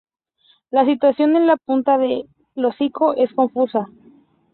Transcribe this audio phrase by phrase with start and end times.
[0.71, 3.85] La situación en la punta del hocico es confusa.